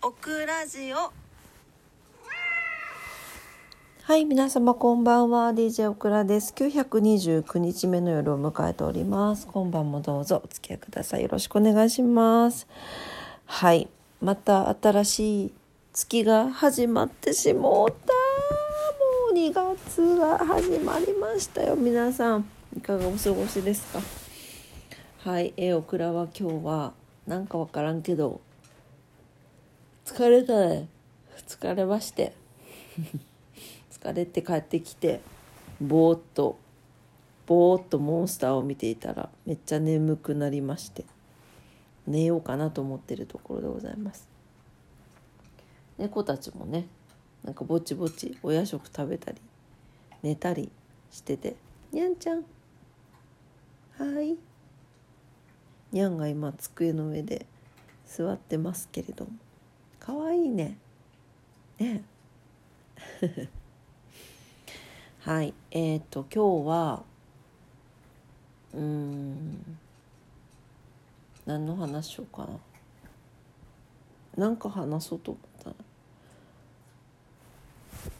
[0.00, 1.12] オクラジオ
[4.04, 5.50] はい、皆様こんばんは。
[5.50, 6.54] DJ オクラです。
[6.56, 9.48] 929日目の夜を迎えております。
[9.48, 11.22] 今晩もどうぞお付き合いください。
[11.22, 12.68] よろしくお願いします。
[13.46, 13.88] はい、
[14.22, 15.52] また新しい
[15.92, 17.96] 月が始まってしもうた。
[17.96, 21.74] もう2月が始まりましたよ。
[21.74, 24.00] 皆さん、いかがお過ごしですか？
[25.30, 26.92] はい、えオクラは今日は、
[27.26, 28.40] なんかわからんけど、
[30.08, 30.88] 疲れたね。
[31.46, 32.32] 疲れまして。
[33.92, 35.20] 疲れて帰ってきて
[35.82, 36.56] ぼーっと
[37.46, 41.04] ぼーっとモンスターを見ていたらめっちゃ眠くなりまして
[42.06, 44.26] 寝ようかなと思ってるところでございます
[45.98, 46.86] 猫たちもね
[47.44, 49.38] なんかぼちぼちお夜食食べたり
[50.22, 50.72] 寝たり
[51.10, 51.54] してて
[51.92, 52.44] にゃんちゃん
[53.98, 54.36] はい
[55.92, 57.46] にゃんが今机の上で
[58.06, 59.32] 座ってますけれども
[60.08, 60.78] かわいいね。
[61.78, 62.02] ね。
[65.20, 65.52] はい。
[65.70, 67.02] えっ、ー、と今日は
[68.72, 69.78] うん。
[71.44, 72.58] 何の話しようかな。
[74.46, 75.40] なんか話そうと思
[75.72, 78.10] った。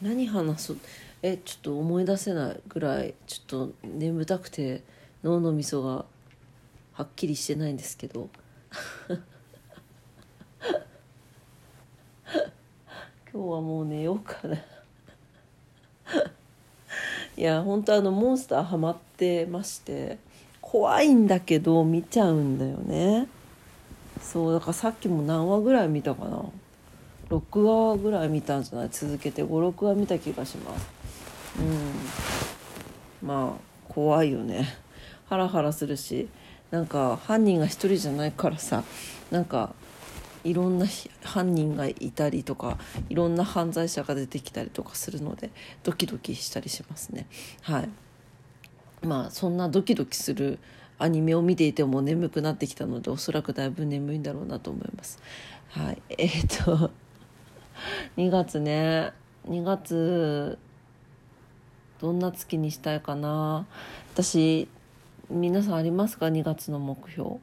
[0.00, 0.78] 何話そう。
[1.20, 4.82] えちょっと思い出せないぐらいちょっと眠たくて
[5.22, 6.06] 脳のみそが
[6.94, 8.30] はっきりしてないんですけど。
[13.32, 14.56] 今日はもう寝ようかな。
[17.36, 20.18] いや本当あのモンスターハマってまして
[20.60, 23.28] 怖いんだけど見ちゃうんだよね。
[24.20, 26.42] そうだからさっきも何話ぐらい見たかな。
[27.30, 28.88] 6話ぐらい見たんじゃない？
[28.90, 29.42] 続けて。
[29.42, 30.86] 56話見た気がします。
[31.58, 31.62] う
[33.24, 33.26] ん。
[33.26, 34.66] まあ怖いよね。
[35.30, 36.28] ハラハラするし。
[36.70, 38.84] なんか犯人が一人じゃないからさ。
[39.30, 39.74] なんか
[40.44, 40.86] いろんな
[41.22, 45.50] 犯人がいたりとかいろんな犯罪者が出てきたりとかするので
[45.82, 47.26] ドキドキしたりしますね。
[47.62, 47.88] はい。
[49.06, 50.58] まあそんなドキドキする
[50.98, 55.20] アニメを見ていても眠くなってきたのでおそらくだいぶ眠いんだろうなと思います。
[55.68, 56.02] はい。
[56.18, 56.90] えー、っと
[58.16, 59.12] 2月ね。
[59.48, 60.58] 2月
[62.00, 63.66] どんな月にしたいかな。
[64.14, 64.68] 私
[65.30, 67.36] 皆さんありますか？2月の目標。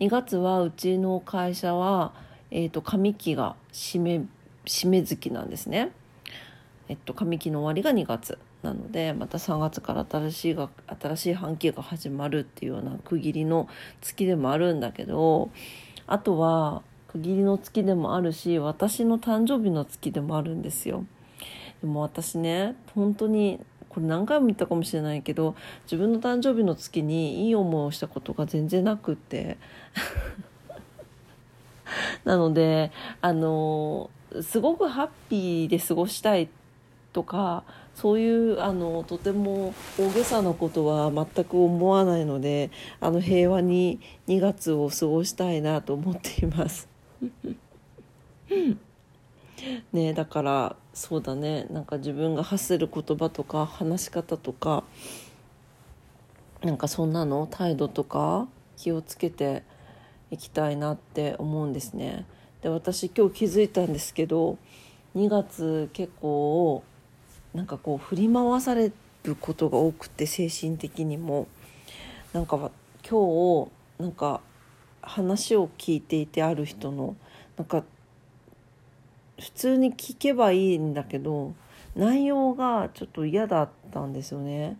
[0.00, 2.12] 2月はうちの会社は
[2.50, 4.22] えーと、上期が締め
[4.64, 5.90] 締め月なんですね。
[6.88, 10.68] えっと、上期の終わりが2月なのでまた3月から新しいが
[11.00, 13.68] 新しい半期が始まるっていうような区切りの
[14.00, 15.50] 月でもあるんだけど
[16.06, 21.04] あとは区切りの月でもあるし私の誕生日の月でもあるんですよ。
[21.80, 25.54] でも私ね本当にこれ何回も言ったかもしれないけど
[25.84, 29.56] 自分の誕生日の月にいい思いをしたことが全然なくって
[32.24, 32.90] なので
[33.20, 34.10] あの
[34.42, 36.48] すごくハッピーで過ごしたい
[37.12, 46.88] とかそういうあのとても大げさなことは全く思わないのであの平和に2月を過ごしたいなと思っています。
[49.92, 54.84] ねだからそうだねなんか自分が発する言葉とか話し方とか
[56.62, 59.62] なんかそんなの態度とか気をつけて
[60.30, 62.26] いきたいなって思うんですね。
[62.62, 64.58] で私今日気づいたんですけど
[65.16, 66.82] 2月結構
[67.54, 68.92] なんかこう振り回され
[69.24, 71.46] ることが多くて精神的にも
[72.32, 72.70] なんか
[73.08, 74.40] 今日なんか
[75.00, 77.16] 話を聞いていてある人の
[77.56, 77.84] なんか
[79.40, 81.54] 普通に聞けばいいんだけど
[81.96, 84.76] 内容がちょっと嫌だったんですよね。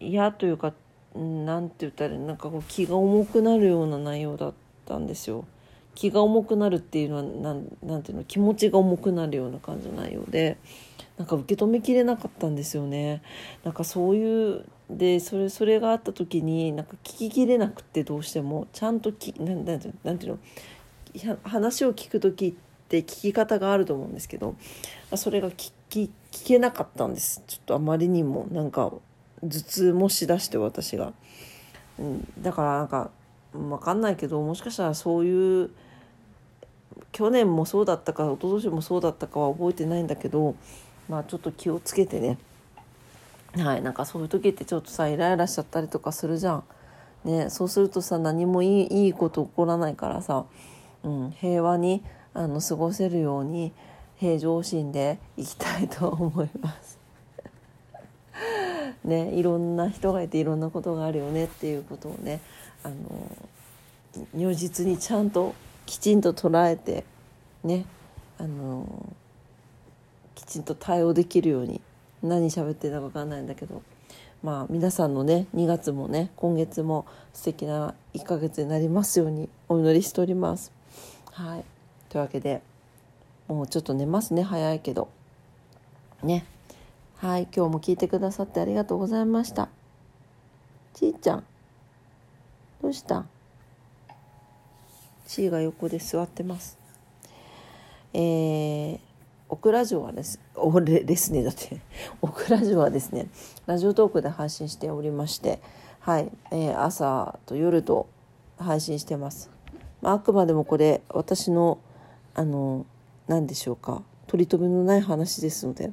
[0.00, 0.72] 嫌というか
[1.14, 4.52] 何て言ったらなんかこう気が重くなるような内容だっ
[4.86, 5.44] たんですよ。
[5.94, 7.22] 気が重くなるっていうのは
[7.82, 10.56] 何ていうの気持ちが重くなるような感じの内容で
[11.18, 13.22] なんか受け止めきれなかったんですよね。
[13.62, 20.38] なんかそういうでそれそれがあった時になんか聞ききれなくてどうしてもちゃんときなんなんていう
[21.24, 24.54] の話を聞く時って聞き方があると思うんですけど
[25.14, 28.92] それが聞き聞けなかったんですちょっとあまりにもなんか
[29.42, 31.12] 頭痛もしだして私が、
[31.98, 33.10] うん、だからなんか
[33.52, 35.70] 分かんないけどもしかしたらそういう
[37.10, 40.54] 去年もそうだったか一昨年もそうだったかは覚えてないんだけど
[41.08, 42.38] まあちょっと気をつけてね
[43.56, 46.64] はいなんかそういう時ってちょっとさイライラしちゃったりとかするじゃん。
[47.24, 50.44] ね、そうするとさ何もいいいいこと起こらないからさ、
[51.04, 52.02] うん、平和に
[52.34, 53.72] あの過ごせるように
[54.16, 56.81] 平常心でいきたいと思います。
[59.04, 62.40] ね、いろんな人がいていろんなことがあるよねっていうことをね
[62.84, 62.94] あの
[64.34, 65.54] 如実にちゃんと
[65.86, 67.04] きちんと捉えて
[67.64, 67.84] ね
[68.38, 69.12] あの
[70.34, 71.80] きちんと対応できるように
[72.22, 73.82] 何喋ってるのか分かんないんだけど
[74.42, 80.72] まあ皆さんのね2月もね今月も素敵な1ヶ月になりますようにお祈りしております。
[81.30, 81.64] はい。
[82.08, 82.60] というわけで
[83.48, 85.08] もうちょっと寝ますね早いけど。
[86.22, 86.44] ね。
[87.22, 89.68] はい今日も聞いてくださってありがとうございました。
[90.92, 91.44] ちーちゃん
[92.82, 93.26] どうした？
[95.28, 96.80] ちーが横で座ってます。
[98.12, 98.98] えー、
[99.48, 101.80] オクラジオはですおれですねだって。
[102.22, 103.28] オクラジオはですね
[103.66, 105.62] ラジオトークで配信しておりまして
[106.00, 108.08] はい、えー、朝と夜と
[108.58, 109.48] 配信してます、
[110.00, 111.78] まあ、あくまでもこれ私の
[112.34, 112.84] あの
[113.28, 115.92] 何でしょうか取り留めのない話ですので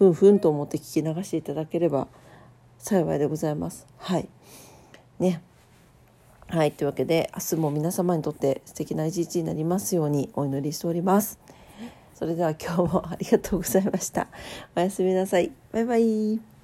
[0.00, 2.08] ふんふんと思って聞き流していただければ
[2.78, 3.86] 幸いでございます。
[3.98, 4.28] はい
[5.18, 5.42] ね
[6.48, 6.72] はい。
[6.72, 11.38] というわけで、明日も皆様にとって素敵な一日になりますようにお祈りしております。
[12.14, 14.26] それでは今日もありがとうございました。
[14.74, 15.52] おやすみなさい。
[15.70, 16.59] バイバイ。